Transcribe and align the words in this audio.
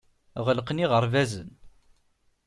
Ɣelqen 0.45 0.81
yiɣerbazen. 0.81 1.49